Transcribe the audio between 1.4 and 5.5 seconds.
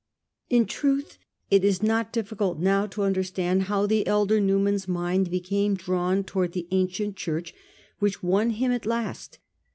it is not difficult now to understand how the elder Newman's mind